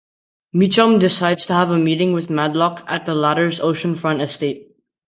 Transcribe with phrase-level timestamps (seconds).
[0.55, 4.71] Meechum decides to have a meeting with Madlock at the latter's oceanfront estate.